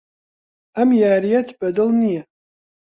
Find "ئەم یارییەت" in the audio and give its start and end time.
0.75-1.49